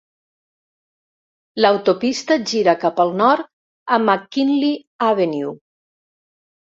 [1.65, 3.47] L'autopista gira cap al nord
[3.97, 4.75] a McKinley
[5.13, 5.55] Avenue.